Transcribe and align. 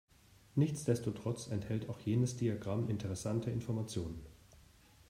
Nichtsdestotrotz 0.55 1.45
enthält 1.51 1.87
auch 1.87 1.99
jenes 1.99 2.35
Diagramm 2.35 2.89
interessante 2.89 3.51
Informationen. 3.51 4.25